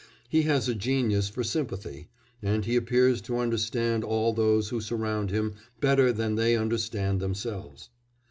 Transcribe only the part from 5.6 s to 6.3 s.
better